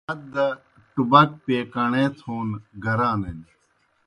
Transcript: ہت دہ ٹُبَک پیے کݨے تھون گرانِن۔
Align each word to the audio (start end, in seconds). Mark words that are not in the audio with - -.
ہت 0.09 0.19
دہ 0.33 0.47
ٹُبَک 0.93 1.29
پیے 1.43 1.59
کݨے 1.73 2.03
تھون 2.17 2.47
گرانِن۔ 2.83 3.39